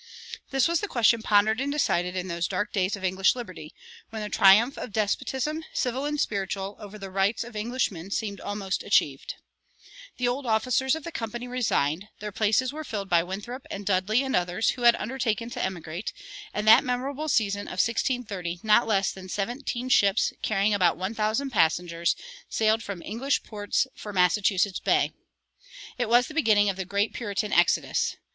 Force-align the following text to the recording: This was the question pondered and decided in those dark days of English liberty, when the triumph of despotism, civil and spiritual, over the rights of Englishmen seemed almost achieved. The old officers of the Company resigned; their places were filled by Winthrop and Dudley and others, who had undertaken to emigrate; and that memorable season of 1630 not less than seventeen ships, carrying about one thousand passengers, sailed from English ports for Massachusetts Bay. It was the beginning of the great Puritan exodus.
This 0.49 0.67
was 0.67 0.79
the 0.79 0.87
question 0.87 1.21
pondered 1.21 1.61
and 1.61 1.71
decided 1.71 2.15
in 2.15 2.27
those 2.27 2.47
dark 2.47 2.73
days 2.73 2.95
of 2.95 3.03
English 3.03 3.35
liberty, 3.35 3.71
when 4.09 4.23
the 4.23 4.29
triumph 4.29 4.75
of 4.75 4.91
despotism, 4.91 5.63
civil 5.73 6.05
and 6.05 6.19
spiritual, 6.19 6.75
over 6.79 6.97
the 6.97 7.11
rights 7.11 7.43
of 7.43 7.55
Englishmen 7.55 8.09
seemed 8.09 8.41
almost 8.41 8.81
achieved. 8.81 9.35
The 10.17 10.27
old 10.27 10.47
officers 10.47 10.95
of 10.95 11.03
the 11.03 11.11
Company 11.11 11.47
resigned; 11.47 12.07
their 12.19 12.31
places 12.31 12.73
were 12.73 12.83
filled 12.83 13.09
by 13.11 13.21
Winthrop 13.21 13.67
and 13.69 13.85
Dudley 13.85 14.23
and 14.23 14.35
others, 14.35 14.69
who 14.71 14.81
had 14.81 14.95
undertaken 14.95 15.51
to 15.51 15.61
emigrate; 15.63 16.11
and 16.51 16.67
that 16.67 16.83
memorable 16.83 17.29
season 17.29 17.67
of 17.67 17.77
1630 17.77 18.61
not 18.63 18.87
less 18.87 19.11
than 19.11 19.29
seventeen 19.29 19.87
ships, 19.87 20.33
carrying 20.41 20.73
about 20.73 20.97
one 20.97 21.13
thousand 21.13 21.51
passengers, 21.51 22.15
sailed 22.49 22.81
from 22.81 23.03
English 23.03 23.43
ports 23.43 23.85
for 23.93 24.11
Massachusetts 24.11 24.79
Bay. 24.79 25.11
It 25.99 26.09
was 26.09 26.25
the 26.27 26.33
beginning 26.33 26.71
of 26.71 26.75
the 26.75 26.85
great 26.85 27.13
Puritan 27.13 27.53
exodus. 27.53 28.15